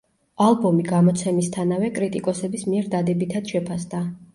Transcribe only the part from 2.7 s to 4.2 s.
მიერ დადებითად შეფასდა.